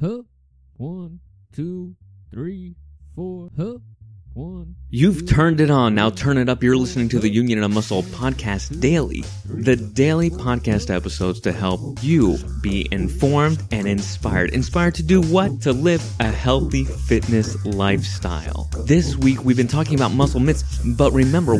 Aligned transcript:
Huh? 0.00 0.22
One, 0.76 1.18
two, 1.52 1.96
three, 2.30 2.76
four. 3.16 3.50
Huh? 3.56 3.78
One. 4.32 4.76
You've 4.90 5.28
turned 5.28 5.60
it 5.60 5.70
on. 5.72 5.96
Now 5.96 6.10
turn 6.10 6.38
it 6.38 6.48
up. 6.48 6.62
You're 6.62 6.76
listening 6.76 7.08
to 7.08 7.18
the 7.18 7.28
Union 7.28 7.64
of 7.64 7.72
Muscle 7.72 8.04
podcast 8.04 8.80
daily. 8.80 9.24
The 9.46 9.74
daily 9.74 10.30
podcast 10.30 10.94
episodes 10.94 11.40
to 11.40 11.50
help 11.50 11.80
you 12.00 12.38
be 12.62 12.86
informed 12.92 13.60
and 13.72 13.88
inspired. 13.88 14.50
Inspired 14.50 14.94
to 14.96 15.02
do 15.02 15.20
what? 15.20 15.62
To 15.62 15.72
live 15.72 16.00
a 16.20 16.30
healthy 16.30 16.84
fitness 16.84 17.64
lifestyle. 17.64 18.70
This 18.84 19.16
week 19.16 19.44
we've 19.44 19.56
been 19.56 19.66
talking 19.66 19.96
about 19.96 20.12
muscle 20.12 20.38
myths, 20.38 20.78
but 20.96 21.12
remember, 21.12 21.54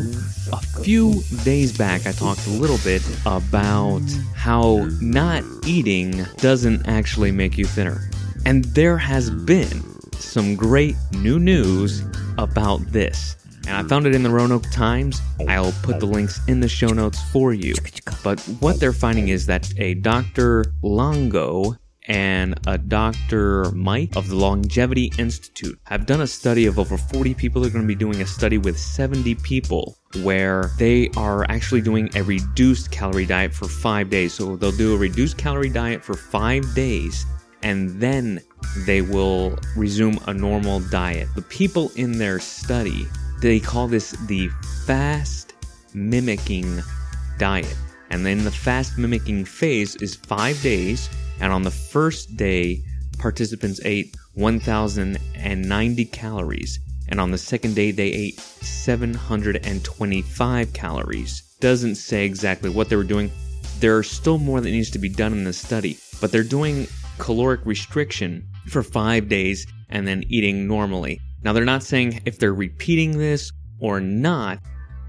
a 0.53 0.61
few 0.81 1.21
days 1.43 1.77
back 1.77 2.07
I 2.07 2.13
talked 2.13 2.47
a 2.47 2.51
little 2.51 2.79
bit 2.85 3.05
about 3.25 4.03
how 4.33 4.87
not 5.01 5.43
eating 5.67 6.25
doesn't 6.37 6.87
actually 6.87 7.33
make 7.33 7.57
you 7.57 7.65
thinner. 7.65 8.09
And 8.45 8.65
there 8.65 8.97
has 8.97 9.29
been 9.29 9.83
some 10.13 10.55
great 10.55 10.95
new 11.13 11.39
news 11.39 12.03
about 12.37 12.79
this. 12.91 13.35
And 13.67 13.75
I 13.75 13.87
found 13.87 14.07
it 14.07 14.15
in 14.15 14.23
the 14.23 14.29
Roanoke 14.29 14.69
Times. 14.71 15.21
I'll 15.47 15.73
put 15.83 15.99
the 15.99 16.07
links 16.07 16.39
in 16.47 16.59
the 16.59 16.67
show 16.67 16.87
notes 16.87 17.21
for 17.31 17.53
you. 17.53 17.75
But 18.23 18.39
what 18.59 18.79
they're 18.79 18.93
finding 18.93 19.27
is 19.27 19.45
that 19.45 19.71
a 19.77 19.93
Dr. 19.95 20.65
Longo 20.81 21.75
and 22.07 22.59
a 22.65 22.77
Dr. 22.77 23.71
Mike 23.71 24.15
of 24.15 24.27
the 24.27 24.35
Longevity 24.35 25.11
Institute 25.19 25.79
have 25.83 26.07
done 26.07 26.21
a 26.21 26.27
study 26.27 26.65
of 26.65 26.79
over 26.79 26.97
40 26.97 27.35
people. 27.35 27.61
They're 27.61 27.69
going 27.69 27.83
to 27.83 27.87
be 27.87 27.93
doing 27.93 28.21
a 28.21 28.25
study 28.25 28.57
with 28.57 28.79
70 28.79 29.35
people 29.35 29.95
where 30.23 30.71
they 30.79 31.09
are 31.15 31.45
actually 31.51 31.81
doing 31.81 32.09
a 32.15 32.23
reduced 32.23 32.89
calorie 32.89 33.27
diet 33.27 33.53
for 33.53 33.67
five 33.67 34.09
days. 34.09 34.33
So 34.33 34.55
they'll 34.55 34.71
do 34.71 34.95
a 34.95 34.97
reduced 34.97 35.37
calorie 35.37 35.69
diet 35.69 36.03
for 36.03 36.15
five 36.15 36.73
days 36.73 37.25
and 37.63 38.01
then 38.01 38.41
they 38.85 39.01
will 39.01 39.57
resume 39.75 40.19
a 40.27 40.33
normal 40.33 40.79
diet. 40.79 41.27
The 41.35 41.41
people 41.41 41.91
in 41.95 42.17
their 42.17 42.39
study, 42.39 43.05
they 43.41 43.59
call 43.59 43.87
this 43.87 44.11
the 44.27 44.49
fast 44.85 45.53
mimicking 45.93 46.81
diet. 47.37 47.75
And 48.11 48.25
then 48.25 48.43
the 48.43 48.49
fast 48.51 48.97
mimicking 48.97 49.45
phase 49.45 49.95
is 49.97 50.15
five 50.15 50.59
days. 50.61 51.09
And 51.39 51.53
on 51.53 51.61
the 51.63 51.71
first 51.71 52.37
day, 52.37 52.83
participants 53.17 53.79
ate 53.85 54.15
1,090 54.35 56.05
calories. 56.05 56.79
And 57.07 57.19
on 57.19 57.31
the 57.31 57.37
second 57.37 57.75
day, 57.75 57.91
they 57.91 58.07
ate 58.07 58.39
725 58.39 60.73
calories. 60.73 61.41
Doesn't 61.59 61.95
say 61.95 62.25
exactly 62.25 62.69
what 62.69 62.87
they 62.89 62.95
were 62.95 63.03
doing. 63.03 63.29
There's 63.79 64.09
still 64.09 64.37
more 64.37 64.61
that 64.61 64.69
needs 64.69 64.91
to 64.91 64.99
be 64.99 65.09
done 65.09 65.33
in 65.33 65.43
the 65.43 65.53
study, 65.53 65.97
but 66.21 66.31
they're 66.31 66.43
doing 66.43 66.87
caloric 67.19 67.61
restriction 67.65 68.47
for 68.67 68.81
five 68.81 69.29
days 69.29 69.67
and 69.89 70.07
then 70.07 70.23
eating 70.29 70.67
normally. 70.67 71.19
Now, 71.43 71.53
they're 71.53 71.65
not 71.65 71.83
saying 71.83 72.21
if 72.25 72.39
they're 72.39 72.53
repeating 72.53 73.17
this 73.17 73.51
or 73.79 73.99
not, 73.99 74.59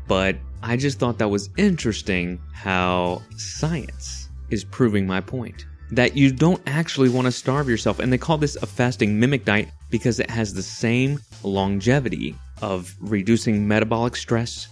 but 0.07 0.37
I 0.63 0.77
just 0.77 0.99
thought 0.99 1.19
that 1.19 1.29
was 1.29 1.49
interesting 1.57 2.41
how 2.53 3.23
science 3.37 4.29
is 4.51 4.65
proving 4.65 5.07
my 5.07 5.21
point. 5.21 5.67
That 5.93 6.17
you 6.17 6.31
don't 6.31 6.63
actually 6.67 7.09
want 7.09 7.27
to 7.27 7.33
starve 7.33 7.69
yourself. 7.69 7.99
And 7.99 8.13
they 8.13 8.19
call 8.19 8.39
this 8.39 8.57
a 8.57 8.67
fasting 8.67 9.19
mimic 9.19 9.45
diet 9.45 9.69
because 9.91 10.21
it 10.21 10.31
has 10.31 10.55
the 10.55 10.63
same 10.63 11.19
longevity 11.43 12.37
of 12.63 12.95
reducing 13.01 13.67
metabolic 13.67 14.15
stress 14.15 14.69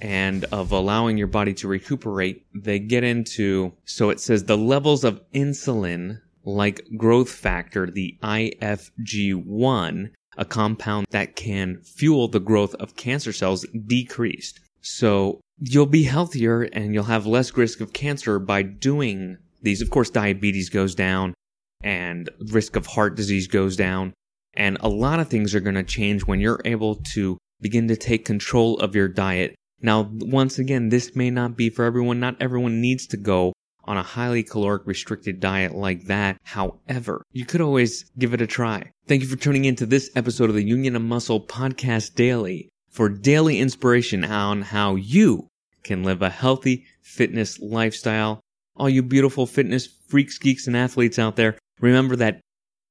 and 0.00 0.44
of 0.46 0.72
allowing 0.72 1.16
your 1.16 1.26
body 1.26 1.54
to 1.54 1.68
recuperate. 1.68 2.44
They 2.54 2.78
get 2.78 3.02
into, 3.02 3.72
so 3.84 4.10
it 4.10 4.20
says 4.20 4.44
the 4.44 4.58
levels 4.58 5.04
of 5.04 5.22
insulin 5.32 6.20
like 6.48 6.80
growth 6.96 7.30
factor, 7.30 7.90
the 7.90 8.16
IGF1, 8.22 10.10
a 10.36 10.44
compound 10.44 11.06
that 11.10 11.36
can 11.36 11.80
fuel 11.82 12.28
the 12.28 12.40
growth 12.40 12.74
of 12.76 12.96
cancer 12.96 13.32
cells, 13.32 13.66
decreased. 13.86 14.60
So 14.80 15.40
you'll 15.58 15.86
be 15.86 16.04
healthier 16.04 16.62
and 16.62 16.94
you'll 16.94 17.04
have 17.04 17.26
less 17.26 17.56
risk 17.56 17.80
of 17.80 17.92
cancer 17.92 18.38
by 18.38 18.62
doing 18.62 19.36
these. 19.62 19.82
Of 19.82 19.90
course, 19.90 20.10
diabetes 20.10 20.70
goes 20.70 20.94
down 20.94 21.34
and 21.82 22.30
risk 22.50 22.76
of 22.76 22.86
heart 22.86 23.16
disease 23.16 23.46
goes 23.46 23.76
down. 23.76 24.14
And 24.54 24.78
a 24.80 24.88
lot 24.88 25.20
of 25.20 25.28
things 25.28 25.54
are 25.54 25.60
going 25.60 25.76
to 25.76 25.82
change 25.82 26.22
when 26.22 26.40
you're 26.40 26.60
able 26.64 26.96
to 27.14 27.36
begin 27.60 27.88
to 27.88 27.96
take 27.96 28.24
control 28.24 28.78
of 28.78 28.94
your 28.94 29.08
diet. 29.08 29.54
Now, 29.80 30.08
once 30.10 30.58
again, 30.58 30.88
this 30.88 31.14
may 31.14 31.30
not 31.30 31.56
be 31.56 31.70
for 31.70 31.84
everyone. 31.84 32.18
Not 32.18 32.40
everyone 32.40 32.80
needs 32.80 33.06
to 33.08 33.16
go 33.16 33.52
on 33.88 33.96
a 33.96 34.02
highly 34.02 34.42
caloric 34.42 34.82
restricted 34.84 35.40
diet 35.40 35.74
like 35.74 36.04
that. 36.04 36.36
However, 36.44 37.22
you 37.32 37.46
could 37.46 37.62
always 37.62 38.04
give 38.18 38.34
it 38.34 38.42
a 38.42 38.46
try. 38.46 38.92
Thank 39.06 39.22
you 39.22 39.28
for 39.28 39.36
tuning 39.36 39.64
in 39.64 39.76
to 39.76 39.86
this 39.86 40.10
episode 40.14 40.50
of 40.50 40.54
the 40.54 40.62
Union 40.62 40.94
of 40.94 41.00
Muscle 41.00 41.40
Podcast 41.40 42.14
Daily 42.14 42.68
for 42.90 43.08
daily 43.08 43.58
inspiration 43.58 44.24
on 44.24 44.60
how 44.60 44.96
you 44.96 45.48
can 45.84 46.02
live 46.02 46.20
a 46.20 46.28
healthy 46.28 46.84
fitness 47.00 47.58
lifestyle. 47.60 48.40
All 48.76 48.90
you 48.90 49.02
beautiful 49.02 49.46
fitness 49.46 49.88
freaks, 50.08 50.36
geeks, 50.36 50.66
and 50.66 50.76
athletes 50.76 51.18
out 51.18 51.36
there, 51.36 51.56
remember 51.80 52.14
that 52.16 52.40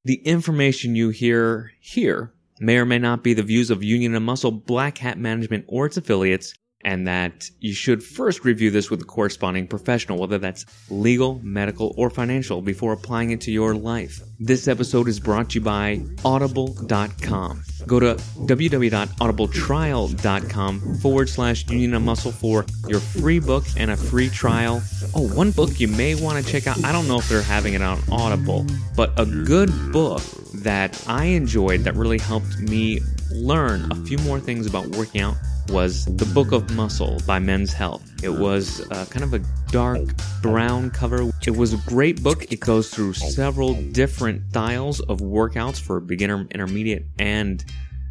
the 0.03 0.15
information 0.25 0.95
you 0.95 1.09
hear 1.09 1.73
here 1.79 2.33
may 2.59 2.77
or 2.77 2.85
may 2.85 2.97
not 2.97 3.23
be 3.23 3.35
the 3.35 3.43
views 3.43 3.69
of 3.69 3.83
Union 3.83 4.15
of 4.15 4.23
Muscle, 4.23 4.51
Black 4.51 4.97
Hat 4.97 5.19
Management, 5.19 5.65
or 5.67 5.85
its 5.85 5.97
affiliates 5.97 6.55
and 6.81 7.07
that 7.07 7.49
you 7.59 7.73
should 7.73 8.03
first 8.03 8.45
review 8.45 8.69
this 8.71 8.91
with 8.91 9.01
a 9.01 9.05
corresponding 9.05 9.67
professional, 9.67 10.19
whether 10.19 10.37
that's 10.37 10.65
legal, 10.89 11.41
medical, 11.43 11.93
or 11.97 12.09
financial, 12.09 12.61
before 12.61 12.93
applying 12.93 13.31
it 13.31 13.41
to 13.41 13.51
your 13.51 13.75
life. 13.75 14.21
This 14.39 14.67
episode 14.67 15.07
is 15.07 15.19
brought 15.19 15.49
to 15.49 15.55
you 15.55 15.65
by 15.65 16.03
Audible.com. 16.23 17.63
Go 17.87 17.99
to 17.99 18.13
www.audibletrial.com 18.15 20.97
forward 20.99 21.29
slash 21.29 21.67
union 21.69 21.95
of 21.95 22.03
muscle 22.03 22.31
for 22.31 22.65
your 22.87 22.99
free 22.99 23.39
book 23.39 23.65
and 23.75 23.89
a 23.91 23.97
free 23.97 24.29
trial. 24.29 24.83
Oh, 25.15 25.27
one 25.33 25.49
book 25.51 25.79
you 25.79 25.87
may 25.87 26.13
want 26.15 26.45
to 26.45 26.51
check 26.51 26.67
out. 26.67 26.83
I 26.83 26.91
don't 26.91 27.07
know 27.07 27.17
if 27.17 27.27
they're 27.27 27.41
having 27.41 27.73
it 27.73 27.81
on 27.81 27.99
Audible, 28.11 28.67
but 28.95 29.11
a 29.17 29.25
good 29.25 29.71
book 29.91 30.21
that 30.53 31.03
I 31.07 31.25
enjoyed 31.25 31.81
that 31.81 31.95
really 31.95 32.19
helped 32.19 32.59
me 32.59 32.99
learn 33.31 33.91
a 33.91 33.95
few 34.05 34.19
more 34.19 34.39
things 34.39 34.67
about 34.67 34.85
working 34.87 35.21
out 35.21 35.35
was 35.69 36.05
The 36.05 36.25
Book 36.33 36.51
of 36.51 36.73
Muscle 36.75 37.21
by 37.25 37.39
Men's 37.39 37.73
Health. 37.73 38.03
It 38.23 38.29
was 38.29 38.81
uh, 38.91 39.05
kind 39.05 39.23
of 39.23 39.33
a 39.33 39.39
dark 39.71 40.01
brown 40.41 40.89
cover. 40.91 41.29
It 41.45 41.55
was 41.55 41.73
a 41.73 41.77
great 41.85 42.23
book. 42.23 42.51
It 42.51 42.59
goes 42.59 42.89
through 42.89 43.13
several 43.13 43.73
different 43.91 44.49
styles 44.49 44.99
of 45.01 45.19
workouts 45.19 45.79
for 45.79 45.99
beginner, 45.99 46.47
intermediate, 46.51 47.05
and 47.19 47.63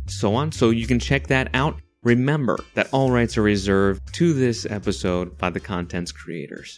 so 0.06 0.34
on. 0.34 0.52
So 0.52 0.70
you 0.70 0.86
can 0.86 0.98
check 0.98 1.26
that 1.28 1.50
out. 1.54 1.80
Remember 2.02 2.58
that 2.74 2.88
all 2.92 3.10
rights 3.10 3.36
are 3.36 3.42
reserved 3.42 4.14
to 4.14 4.32
this 4.32 4.66
episode 4.68 5.36
by 5.38 5.50
the 5.50 5.60
content's 5.60 6.12
creators. 6.12 6.74